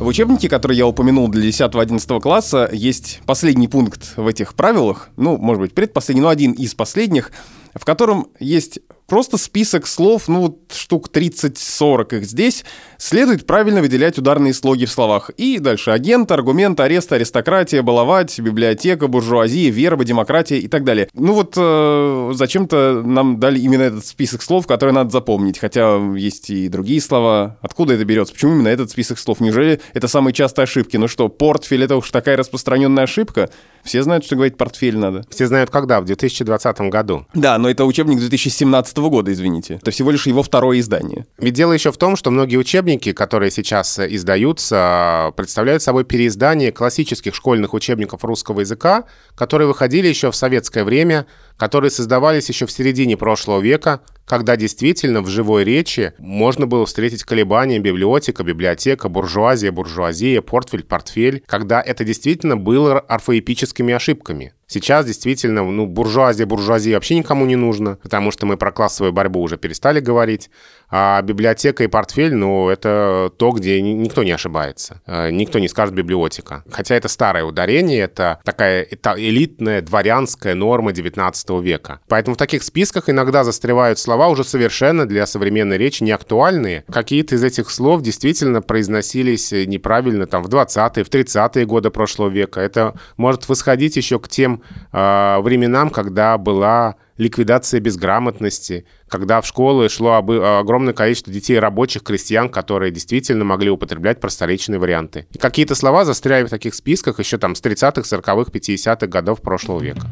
[0.00, 5.38] В учебнике, который я упомянул для 10-11 класса, есть последний пункт в этих правилах, ну,
[5.38, 7.30] может быть, предпоследний, но один из последних.
[7.74, 12.64] В котором есть просто список слов, ну вот штук 30-40 их здесь,
[12.98, 15.30] следует правильно выделять ударные слоги в словах.
[15.36, 21.08] И дальше агент, аргумент, арест, аристократия, баловать, библиотека, буржуазия, верба, демократия и так далее.
[21.14, 26.50] Ну вот э, зачем-то нам дали именно этот список слов, которые надо запомнить, хотя есть
[26.50, 27.58] и другие слова.
[27.60, 28.32] Откуда это берется?
[28.34, 29.40] Почему именно этот список слов?
[29.40, 30.96] Неужели это самые частые ошибки?
[30.96, 33.50] Ну что, портфель— это уж такая распространенная ошибка?
[33.84, 35.24] Все знают, что говорить портфель надо.
[35.28, 37.26] Все знают когда, в 2020 году.
[37.34, 39.74] Да, но это учебник 2017 года, извините.
[39.74, 41.26] Это всего лишь его второе издание.
[41.38, 47.34] Ведь дело еще в том, что многие учебники, которые сейчас издаются, представляют собой переиздание классических
[47.34, 53.16] школьных учебников русского языка, которые выходили еще в советское время, которые создавались еще в середине
[53.16, 60.40] прошлого века, когда действительно в живой речи можно было встретить колебания библиотека, библиотека, буржуазия, буржуазия,
[60.40, 64.54] портфель, портфель, когда это действительно было орфоэпическими ошибками.
[64.66, 69.40] Сейчас действительно, ну, буржуазия, буржуазия вообще никому не нужно, потому что мы про классовую борьбу
[69.40, 70.50] уже перестали говорить.
[70.90, 75.02] А библиотека и портфель, ну, это то, где никто не ошибается.
[75.06, 76.62] Э, никто не скажет библиотека.
[76.70, 82.00] Хотя это старое ударение, это такая это элитная дворянская норма 19 века.
[82.08, 86.84] Поэтому в таких списках иногда застревают слова уже совершенно для современной речи не актуальные.
[86.90, 92.60] Какие-то из этих слов действительно произносились неправильно там в 20-е, в 30-е годы прошлого века.
[92.60, 94.53] Это может восходить еще к тем
[94.92, 102.48] э, временам, когда была ликвидация безграмотности, когда в школы шло огромное количество детей рабочих, крестьян,
[102.48, 105.26] которые действительно могли употреблять просторечные варианты.
[105.32, 109.80] И какие-то слова застряли в таких списках еще там с 30-х, 40-х, 50-х годов прошлого
[109.80, 110.06] века.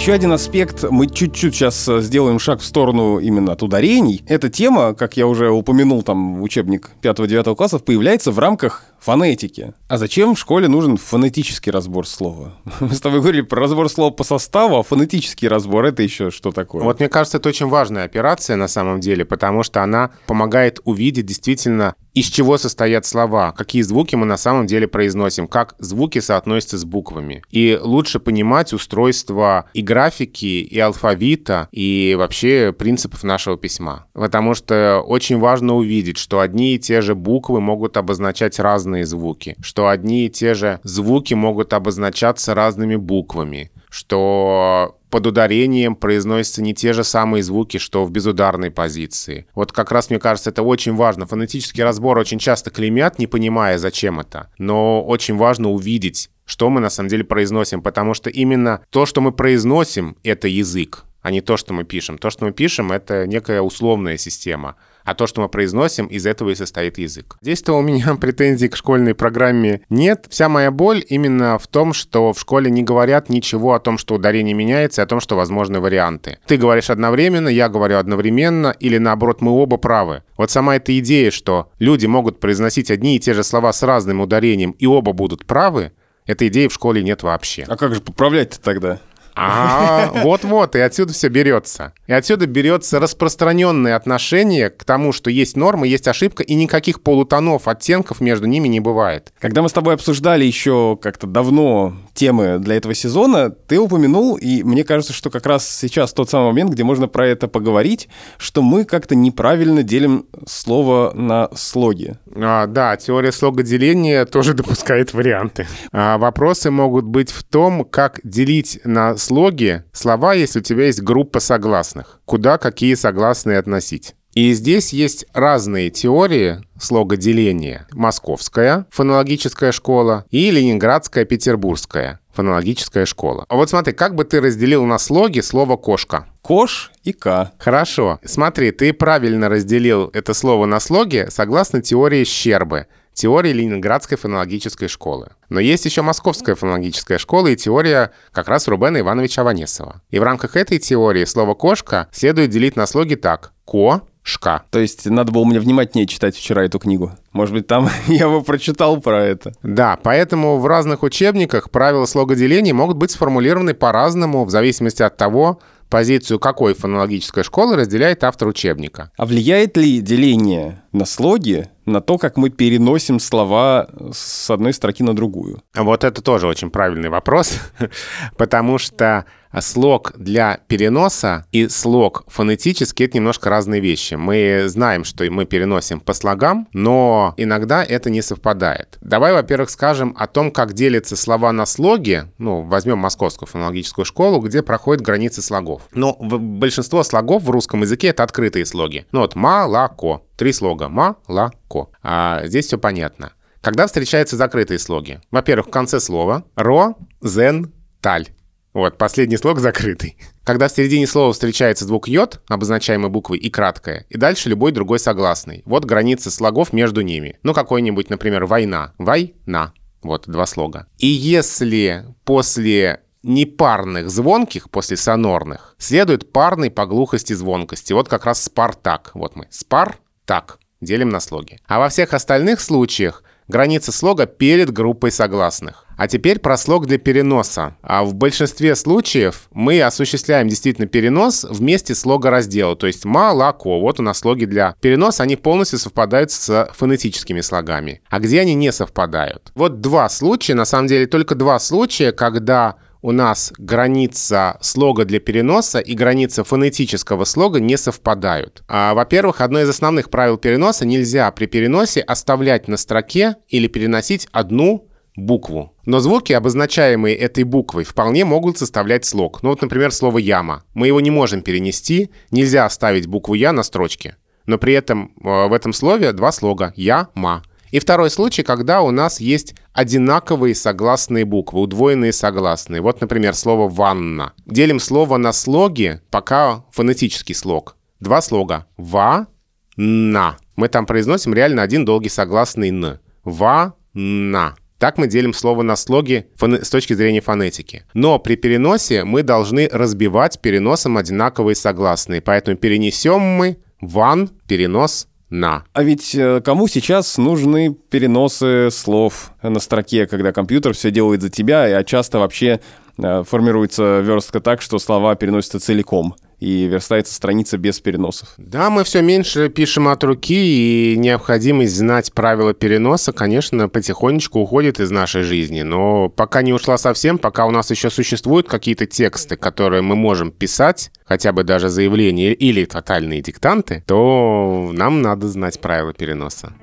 [0.00, 4.22] Еще один аспект, мы чуть-чуть сейчас э, сделаем шаг в сторону именно от ударений.
[4.26, 9.74] Эта тема, как я уже упомянул, там учебник 5-9 классов, появляется в рамках фонетики.
[9.88, 12.54] А зачем в школе нужен фонетический разбор слова?
[12.80, 16.52] Мы с тобой говорили про разбор слова по составу, а фонетический разбор— это еще что
[16.52, 16.82] такое?
[16.82, 21.26] Вот мне кажется, это очень важная операция на самом деле, потому что она помогает увидеть
[21.26, 26.78] действительно из чего состоят слова, какие звуки мы на самом деле произносим, как звуки соотносятся
[26.78, 27.42] с буквами.
[27.50, 34.06] И лучше понимать устройство и графики, и алфавита, и вообще принципов нашего письма.
[34.12, 39.56] Потому что очень важно увидеть, что одни и те же буквы могут обозначать разные звуки,
[39.60, 46.72] что одни и те же звуки могут обозначаться разными буквами, что под ударением произносятся не
[46.72, 49.46] те же самые звуки, что в безударной позиции.
[49.54, 51.26] Вот как раз, мне кажется, это очень важно.
[51.26, 54.50] Фонетический разбор очень часто клеймят, не понимая, зачем это.
[54.58, 59.20] Но очень важно увидеть, что мы на самом деле произносим, потому что именно то, что
[59.20, 62.18] мы произносим, это язык а не то, что мы пишем.
[62.18, 64.76] То, что мы пишем, это некая условная система
[65.10, 67.36] а то, что мы произносим, из этого и состоит язык.
[67.40, 70.26] Здесь-то у меня претензий к школьной программе нет.
[70.30, 74.14] Вся моя боль именно в том, что в школе не говорят ничего о том, что
[74.14, 76.38] ударение меняется, и о том, что возможны варианты.
[76.46, 80.22] Ты говоришь одновременно, я говорю одновременно, или наоборот, мы оба правы.
[80.36, 84.20] Вот сама эта идея, что люди могут произносить одни и те же слова с разным
[84.20, 85.92] ударением, и оба будут правы,
[86.26, 87.64] этой идеи в школе нет вообще.
[87.66, 89.00] А как же поправлять-то тогда?
[89.34, 91.92] А, вот-вот, и отсюда все берется.
[92.06, 97.68] И отсюда берется распространенное отношение к тому, что есть нормы, есть ошибка, и никаких полутонов,
[97.68, 99.32] оттенков между ними не бывает.
[99.38, 104.62] Когда мы с тобой обсуждали еще как-то давно темы для этого сезона, ты упомянул, и
[104.62, 108.62] мне кажется, что как раз сейчас тот самый момент, где можно про это поговорить, что
[108.62, 112.14] мы как-то неправильно делим слово на слоги.
[112.34, 115.66] А, да, теория слогоделения тоже допускает варианты.
[115.92, 121.02] А, вопросы могут быть в том, как делить на слоги слова, если у тебя есть
[121.02, 122.20] группа согласных.
[122.24, 124.14] Куда какие согласные относить.
[124.34, 127.86] И здесь есть разные теории слогоделения.
[127.92, 133.44] Московская фонологическая школа и Ленинградская петербургская фонологическая школа.
[133.48, 136.26] А вот смотри, как бы ты разделил на слоги слово «кошка»?
[136.42, 137.52] Кош и К.
[137.58, 138.20] Хорошо.
[138.24, 142.86] Смотри, ты правильно разделил это слово на слоги согласно теории Щербы–
[143.20, 145.30] теории Ленинградской фонологической школы.
[145.48, 150.00] Но есть еще Московская фонологическая школа и теория как раз Рубена Ивановича Аванесова.
[150.10, 153.52] И в рамках этой теории слово «кошка» следует делить на слоги так.
[153.66, 154.62] «Ко», шка.
[154.70, 157.12] То есть надо было мне внимательнее читать вчера эту книгу.
[157.32, 159.52] Может быть, там я бы прочитал про это.
[159.62, 165.60] Да, поэтому в разных учебниках правила слогоделения могут быть сформулированы по-разному в зависимости от того,
[165.90, 169.10] позицию какой фонологической школы разделяет автор учебника.
[169.18, 175.02] А влияет ли деление на слоги на то, как мы переносим слова с одной строки
[175.02, 175.62] на другую?
[175.74, 177.58] Вот это тоже очень правильный вопрос,
[178.36, 179.26] потому что
[179.58, 184.14] слог для переноса и слог фонетически— это немножко разные вещи.
[184.14, 188.98] Мы знаем, что мы переносим по слогам, но иногда это не совпадает.
[189.00, 192.24] Давай, во-первых, скажем о том, как делятся слова на слоги.
[192.38, 195.82] Ну, возьмем Московскую фонологическую школу, где проходят границы слогов.
[195.92, 199.06] Но большинство слогов в русском языке— это открытые слоги.
[199.12, 200.26] Ну вот «молоко».
[200.36, 200.88] Три слога.
[200.88, 201.90] «Молоко».
[202.02, 203.32] А здесь все понятно.
[203.60, 205.20] Когда встречаются закрытые слоги?
[205.30, 208.28] Во-первых, в конце слова «ро», «зен», «таль».
[208.72, 210.16] Вот, последний слог закрытый.
[210.44, 215.00] Когда в середине слова встречается звук йод, обозначаемый буквой и краткое, и дальше любой другой
[215.00, 215.62] согласный.
[215.66, 217.38] Вот граница слогов между ними.
[217.42, 218.92] Ну, какой-нибудь, например, война.
[218.98, 219.72] Война.
[220.02, 220.86] Вот, два слога.
[220.98, 227.92] И если после непарных звонких, после сонорных, следует парный по глухости звонкости.
[227.92, 229.10] Вот как раз спартак.
[229.14, 229.46] Вот мы.
[229.50, 230.58] Спар, так.
[230.80, 231.58] Делим на слоги.
[231.66, 235.84] А во всех остальных случаях граница слога перед группой согласных.
[236.00, 237.76] А теперь про слог для переноса.
[237.82, 243.78] А в большинстве случаев мы осуществляем действительно перенос вместе слога раздела, то есть молоко.
[243.80, 248.00] Вот у нас слоги для переноса, они полностью совпадают с фонетическими слогами.
[248.08, 249.52] А где они не совпадают?
[249.54, 255.20] Вот два случая, на самом деле только два случая, когда у нас граница слога для
[255.20, 258.62] переноса и граница фонетического слога не совпадают.
[258.68, 264.28] А, во-первых, одно из основных правил переноса– нельзя при переносе оставлять на строке или переносить
[264.32, 264.89] одну
[265.20, 265.74] букву.
[265.86, 269.42] Но звуки, обозначаемые этой буквой, вполне могут составлять слог.
[269.42, 270.64] Ну вот, например, слово «яма».
[270.74, 274.16] Мы его не можем перенести, нельзя оставить букву «я» на строчке.
[274.46, 277.42] Но при этом э, в этом слове два слога «я-ма».
[277.70, 282.80] И второй случай, когда у нас есть одинаковые согласные буквы, удвоенные согласные.
[282.80, 284.32] Вот, например, слово «ванна».
[284.44, 287.76] Делим слово на слоги, пока фонетический слог.
[288.00, 288.66] Два слога.
[288.76, 290.36] «Ва-на».
[290.56, 292.98] Мы там произносим реально один долгий согласный «н».
[293.24, 294.56] «Ва-на».
[294.80, 297.84] Так мы делим слово на слоги с точки зрения фонетики.
[297.92, 302.22] Но при переносе мы должны разбивать переносом одинаковые согласные.
[302.22, 305.64] Поэтому перенесем мы «ван», перенос на.
[305.74, 311.28] А ведь э, кому сейчас нужны переносы слов на строке, когда компьютер все делает за
[311.28, 312.60] тебя, а часто вообще
[312.96, 316.16] э, формируется верстка так, что слова переносятся целиком?
[316.40, 318.34] И верстается страница без переносов.
[318.38, 324.80] Да, мы все меньше пишем от руки, и необходимость знать правила переноса, конечно, потихонечку уходит
[324.80, 325.62] из нашей жизни.
[325.62, 330.32] Но пока не ушла совсем, пока у нас еще существуют какие-то тексты, которые мы можем
[330.32, 336.54] писать, хотя бы даже заявления или тотальные диктанты, то нам надо знать правила переноса.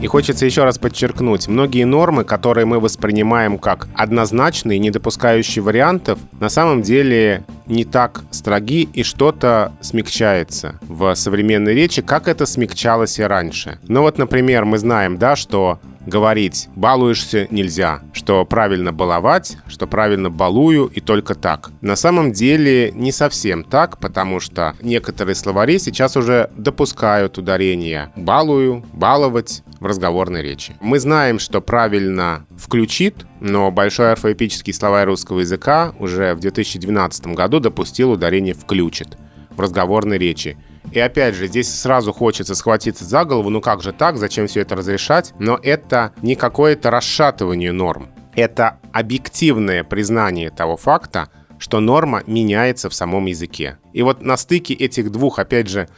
[0.00, 6.18] И хочется еще раз подчеркнуть, многие нормы, которые мы воспринимаем как однозначные, не допускающие вариантов,
[6.38, 13.18] на самом деле не так строги и что-то смягчается в современной речи, как это смягчалось
[13.18, 13.78] и раньше.
[13.88, 20.30] Ну вот, например, мы знаем, да, что говорить «балуешься» нельзя, что правильно баловать, что правильно
[20.30, 21.70] балую и только так.
[21.80, 28.84] На самом деле не совсем так, потому что некоторые словари сейчас уже допускают ударение «балую»,
[28.92, 30.76] «баловать» в разговорной речи.
[30.80, 37.60] Мы знаем, что правильно «включит», но Большой орфоэпический словарь русского языка уже в 2012 году
[37.60, 39.16] допустил ударение «включит»
[39.50, 40.56] в разговорной речи.
[40.92, 44.60] И опять же, здесь сразу хочется схватиться за голову, ну как же так, зачем все
[44.60, 45.34] это разрешать?
[45.38, 48.08] Но это не какое-то расшатывание норм.
[48.34, 53.78] Это объективное признание того факта, что норма меняется в самом языке.
[53.92, 55.88] И вот на стыке этих двух, опять же,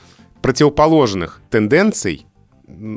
[0.43, 2.27] противоположных тенденций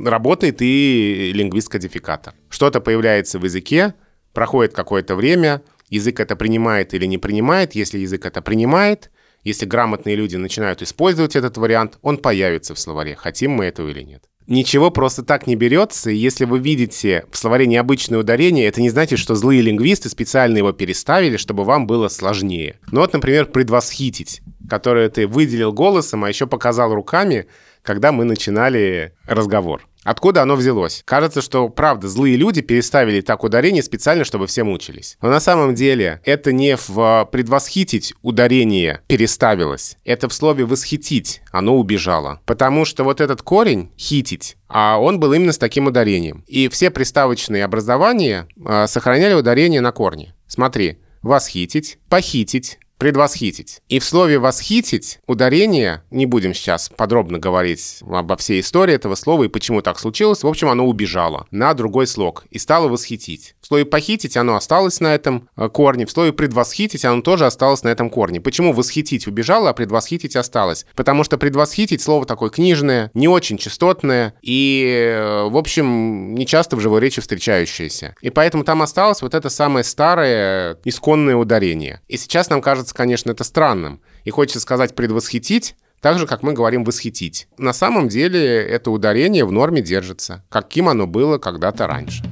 [0.05, 2.33] работает и лингвист-кодификатор.
[2.49, 3.93] Что-то появляется в языке,
[4.33, 7.75] проходит какое-то время, язык это принимает или не принимает.
[7.75, 9.11] Если язык это принимает,
[9.43, 14.01] если грамотные люди начинают использовать этот вариант, он появится в словаре, хотим мы этого или
[14.01, 14.23] нет.
[14.45, 19.19] Ничего просто так не берется, если вы видите в словаре необычное ударение, это не значит,
[19.19, 22.79] что злые лингвисты специально его переставили, чтобы вам было сложнее.
[22.91, 27.45] Ну вот, например, предвосхитить, которое ты выделил голосом, а еще показал руками,
[27.83, 29.87] когда мы начинали разговор.
[30.03, 31.01] Откуда оно взялось?
[31.05, 35.17] Кажется, что, правда, злые люди переставили так ударение специально, чтобы все мучились.
[35.21, 39.97] Но на самом деле это не в предвосхитить ударение переставилось.
[40.03, 42.41] Это в слове «восхитить» оно убежало.
[42.45, 46.43] Потому что вот этот корень «хитить», а он был именно с таким ударением.
[46.47, 50.35] И все приставочные образования э, сохраняли ударение на корне.
[50.47, 53.81] Смотри, восхитить, похитить, предвосхитить.
[53.89, 59.43] И в слове «восхитить» ударение, не будем сейчас подробно говорить обо всей истории этого слова
[59.43, 63.55] и почему так случилось, в общем, оно убежало на другой слог и стало «восхитить».
[63.73, 67.89] Слове «похитить» оно осталось на этом э, корне, в слове «предвосхитить» оно тоже осталось на
[67.89, 68.39] этом корне.
[68.39, 70.85] Почему «восхитить» убежало, а «предвосхитить» осталось?
[70.95, 76.75] Потому что «предвосхитить» слово такое книжное, не очень частотное и, э, в общем, не часто
[76.75, 78.15] в живой речи встречающееся.
[78.21, 82.01] И поэтому там осталось вот это самое старое исконное ударение.
[82.07, 84.01] И сейчас нам кажется, конечно, это странным.
[84.23, 87.47] И хочется сказать «предвосхитить», так же, как мы говорим «восхитить».
[87.57, 92.23] На самом деле это ударение в норме держится, каким оно было когда-то раньше.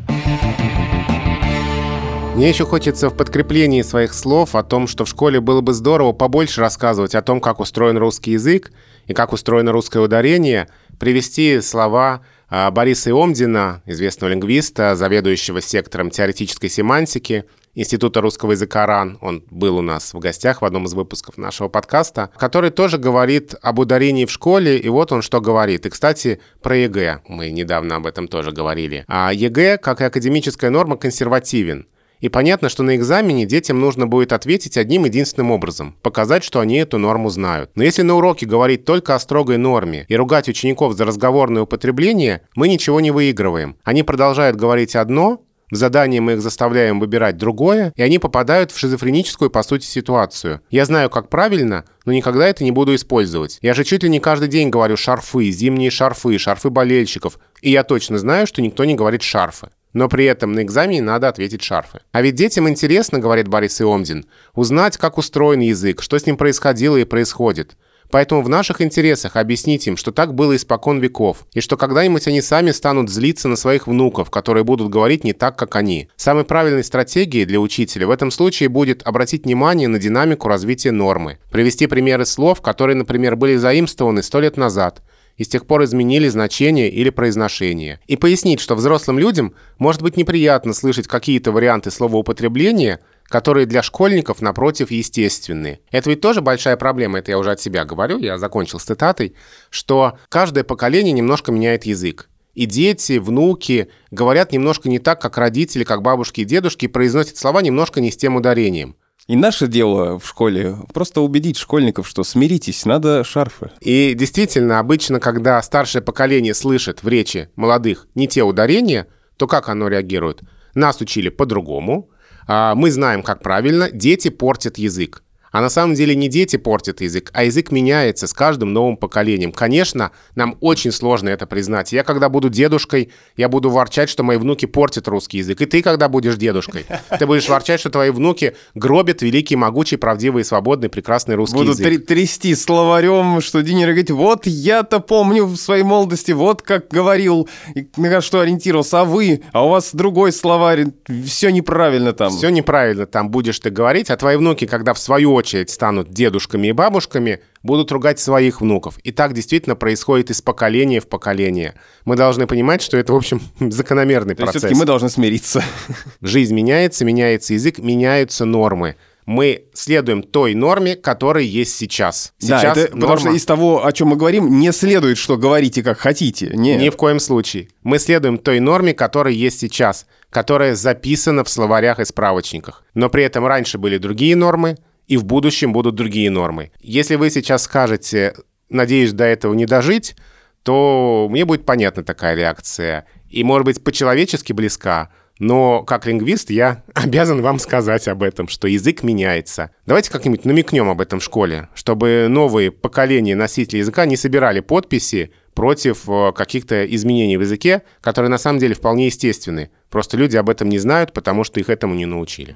[2.36, 6.14] Мне еще хочется в подкреплении своих слов о том, что в школе было бы здорово
[6.14, 8.72] побольше рассказывать о том, как устроен русский язык
[9.06, 16.70] и как устроено русское ударение, привести слова а, Бориса Иомдина, известного лингвиста, заведующего сектором теоретической
[16.70, 17.44] семантики,
[17.76, 21.70] Института русского языка РАН, он был у нас в гостях в одном из выпусков нашего
[21.70, 25.86] подкаста, который тоже говорит об ударении в школе, и вот он что говорит.
[25.86, 29.06] И, кстати, про ЕГЭ, мы недавно об этом тоже говорили.
[29.08, 31.88] А ЕГЭ, как и академическая норма, консервативен.
[32.22, 36.78] И понятно, что на экзамене детям нужно будет ответить одним единственным образом– показать, что они
[36.78, 37.72] эту норму знают.
[37.76, 42.42] Но если на уроке говорить только о строгой норме и ругать учеников за разговорное употребление,
[42.56, 43.76] мы ничего не выигрываем.
[43.84, 45.42] Они продолжают говорить одно,
[45.72, 50.60] в задании мы их заставляем выбирать другое, и они попадают в шизофреническую, по сути, ситуацию.
[50.70, 53.58] Я знаю, как правильно, но никогда это не буду использовать.
[53.62, 57.84] Я же чуть ли не каждый день говорю шарфы, зимние шарфы, шарфы болельщиков, и я
[57.84, 59.70] точно знаю, что никто не говорит шарфы.
[59.94, 62.00] Но при этом на экзамене надо ответить шарфы.
[62.12, 66.98] А ведь детям интересно, говорит Борис Иомдин, узнать, как устроен язык, что с ним происходило
[66.98, 67.76] и происходит.
[68.12, 72.42] Поэтому в наших интересах объяснить им, что так было испокон веков, и что когда-нибудь они
[72.42, 76.10] сами станут злиться на своих внуков, которые будут говорить не так, как они.
[76.18, 81.40] Самой правильной стратегией для учителя в этом случае будет обратить внимание на динамику развития нормы,
[81.52, 85.02] привести примеры слов, которые, например, были заимствованы сто лет назад,
[85.38, 88.00] и с тех пор изменили значение или произношение.
[88.08, 94.42] И пояснить, что взрослым людям может быть неприятно слышать какие-то варианты словоупотребления, которые для школьников,
[94.42, 95.80] напротив, естественны.
[95.92, 99.36] Это ведь тоже большая проблема, это я уже от себя говорю, я закончил с цитатой,
[99.70, 102.30] что каждое поколение немножко меняет язык.
[102.54, 107.38] И дети, внуки говорят немножко не так, как родители, как бабушки и дедушки, и произносят
[107.38, 108.98] слова немножко не с тем ударением.
[109.28, 113.72] И наше дело в школе просто убедить школьников, что смиритесь, надо шарфы.
[113.80, 119.08] И действительно, обычно, когда старшее поколение слышит в речи молодых не те ударения,
[119.38, 120.42] то как оно реагирует?
[120.74, 122.10] Нас учили по-другому,
[122.48, 125.24] а, мы знаем, как правильно, дети портят язык.
[125.52, 129.52] А на самом деле не дети портят язык, а язык меняется с каждым новым поколением.
[129.52, 131.92] Конечно, нам очень сложно это признать.
[131.92, 135.60] Я когда буду дедушкой, я буду ворчать, что мои внуки портят русский язык.
[135.62, 136.86] И ты, когда будешь дедушкой,
[137.20, 141.86] ты будешь ворчать, что твои внуки гробят великий, могучий, правдивый, свободный, прекрасный русский Буду язык.
[141.86, 147.50] Буду трясти словарем, что Динер говорит, вот я-то помню в своей молодости, вот как говорил,
[147.98, 150.88] на что ориентировался, а вы, а у вас другой словарь,
[151.26, 152.32] все неправильно там.
[152.32, 156.68] Все неправильно там будешь ты говорить, а твои внуки, когда в свою очередь станут дедушками
[156.68, 158.98] и бабушками, будут ругать своих внуков.
[159.04, 161.76] И так действительно происходит из поколения в поколение.
[162.06, 164.62] Мы должны понимать, что это, в общем, закономерный То процесс.
[164.62, 165.64] все-таки мы должны смириться.
[166.22, 172.34] Жизнь меняется, меняется язык, меняются нормы мы следуем той норме, которая есть сейчас.
[172.40, 173.02] Сейчас да, это, норма...
[173.02, 176.52] потому что из того, о чем мы говорим, не следует, что говорите как хотите.
[176.54, 176.82] Нет.
[176.82, 177.70] Ни в коем случае.
[177.84, 182.84] Мы следуем той норме, которая есть сейчас, которая записана в словарях и справочниках.
[182.94, 184.78] Но при этом раньше были другие нормы,
[185.12, 186.72] и в будущем будут другие нормы.
[186.80, 188.34] Если вы сейчас скажете,
[188.70, 190.16] надеюсь, до этого не дожить,
[190.64, 193.06] то мне будет понятна такая реакция.
[193.30, 198.70] И, может быть, по-человечески близка, но как лингвист я обязан вам сказать об этом, что
[198.70, 199.72] язык меняется.
[199.86, 205.34] Давайте как-нибудь намекнем об этом в школе, чтобы новые поколения носителей языка не собирали подписи
[205.54, 209.72] против э, каких-то изменений в языке, которые на самом деле вполне естественны.
[209.90, 212.56] Просто люди об этом не знают, потому что их этому не научили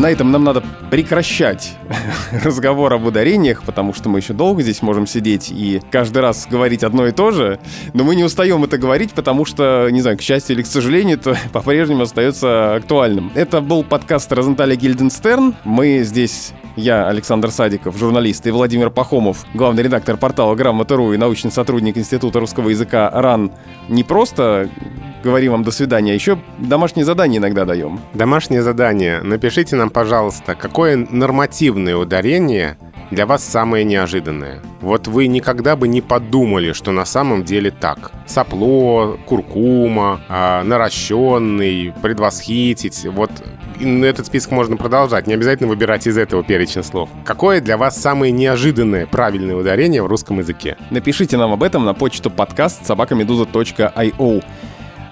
[0.00, 1.76] на этом нам надо прекращать
[2.44, 6.82] разговор об ударениях, потому что мы еще долго здесь можем сидеть и каждый раз говорить
[6.82, 7.60] одно и то же,
[7.92, 11.18] но мы не устаем это говорить, потому что, не знаю, к счастью или к сожалению,
[11.18, 13.30] это по-прежнему остается актуальным.
[13.34, 15.54] Это был подкаст Розенталя Гильденстерн.
[15.64, 21.52] Мы здесь я, Александр Садиков, журналист, и Владимир Пахомов, главный редактор портала Грамота.ру и научный
[21.52, 23.52] сотрудник Института русского языка РАН,
[23.88, 24.70] не просто
[25.22, 28.00] говорим вам до свидания, а еще домашние задания иногда даем.
[28.14, 29.20] Домашнее задание.
[29.22, 32.76] Напишите нам, пожалуйста, какое нормативное ударение
[33.10, 34.60] для вас самое неожиданное.
[34.80, 38.12] Вот вы никогда бы не подумали, что на самом деле так.
[38.26, 43.04] Сопло, куркума, э, наращенный, предвосхитить.
[43.06, 43.30] Вот
[43.80, 47.08] этот список можно продолжать, не обязательно выбирать из этого перечня слов.
[47.24, 50.76] Какое для вас самое неожиданное правильное ударение в русском языке?
[50.90, 54.44] Напишите нам об этом на почту подкаст собакамедуза.io.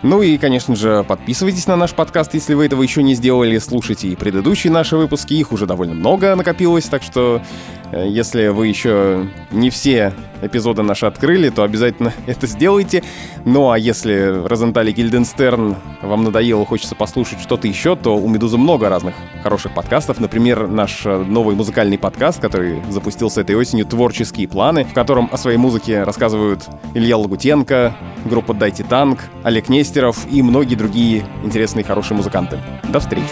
[0.02, 3.58] Ну и, конечно же, подписывайтесь на наш подкаст, если вы этого еще не сделали.
[3.58, 7.42] Слушайте и предыдущие наши выпуски, их уже довольно много накопилось, так что
[7.90, 13.02] э, если вы еще не все эпизоды наши открыли, то обязательно это сделайте.
[13.44, 18.56] Ну а если Розенталь и Гильденстерн вам надоело, хочется послушать что-то еще, то у Медузы
[18.56, 20.20] много разных хороших подкастов.
[20.20, 25.36] Например, наш э, новый музыкальный подкаст, который запустился этой осенью «Творческие планы», в котором о
[25.36, 27.96] своей музыке рассказывают Илья Лагутенко,
[28.26, 32.60] группа «Дайте танк», Олег Нестеров и многие другие интересные хорошие музыканты.
[32.92, 33.24] До встречи!